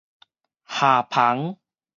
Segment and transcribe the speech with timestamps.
[0.65, 1.57] 縖帆